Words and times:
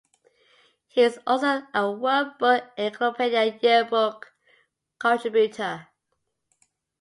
He 0.87 1.01
is 1.03 1.19
also 1.27 1.61
a 1.75 1.91
World 1.91 2.39
Book 2.39 2.63
Encyclopedia 2.75 3.59
Yearbook 3.61 4.33
contributor. 4.97 5.89